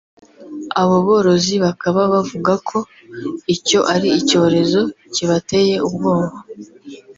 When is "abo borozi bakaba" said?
0.81-2.01